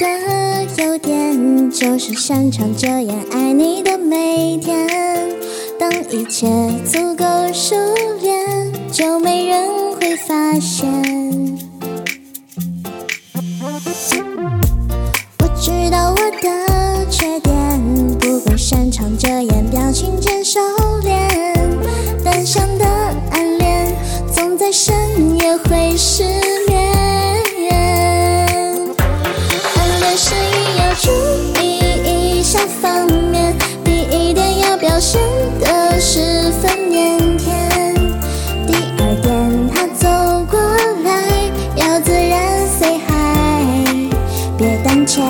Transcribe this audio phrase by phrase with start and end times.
[0.00, 4.88] 的优点就是擅长遮掩爱你的每天。
[5.78, 6.46] 当一切
[6.90, 7.76] 足够熟
[8.22, 10.88] 练，就没人会发现。
[15.38, 20.60] 我知道我的缺点不过擅长遮掩表情间收
[21.02, 21.28] 敛，
[22.24, 22.86] 单向的
[23.32, 23.94] 暗恋
[24.34, 24.94] 总在深
[25.36, 26.24] 夜会失
[35.00, 35.18] 显
[35.58, 37.48] 得十分腼腆，
[38.66, 40.06] 第二天他走
[40.50, 40.60] 过
[41.02, 41.08] 来
[41.74, 44.12] 要自然 say hi，
[44.58, 45.22] 别胆怯。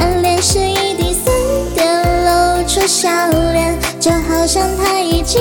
[0.00, 1.32] 暗恋是一滴三
[1.76, 1.86] 点
[2.24, 3.08] 露出笑
[3.52, 5.40] 脸，就好像他已经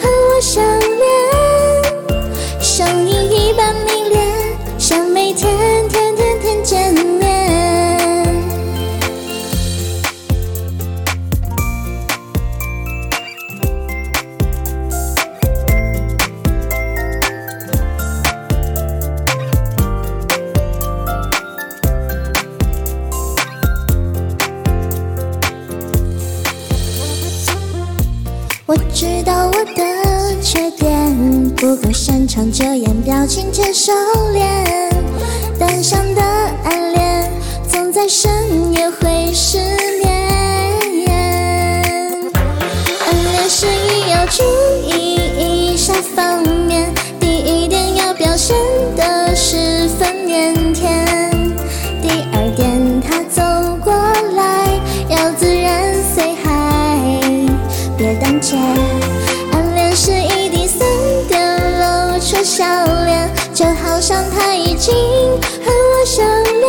[0.00, 1.11] 和我相恋，
[28.72, 33.92] 我知道我的缺点不够擅长遮掩表情却收
[34.32, 34.90] 敛，
[35.58, 36.22] 单向的
[36.64, 37.30] 暗恋
[37.68, 39.58] 总在深夜会失
[40.02, 40.10] 眠。
[43.04, 44.42] 暗恋时宜要注
[44.86, 46.42] 意一下方
[59.52, 60.86] 暗恋是一滴三
[61.28, 61.40] 点
[61.80, 62.64] 露出笑
[63.04, 66.62] 脸，就好像他已经和我相恋，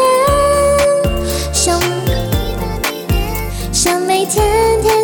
[3.71, 5.02] 想每天。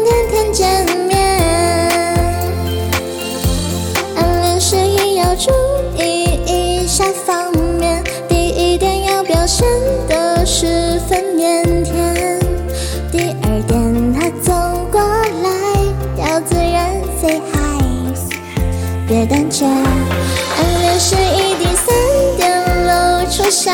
[19.09, 23.71] 别胆怯，暗恋是一滴三点露出笑。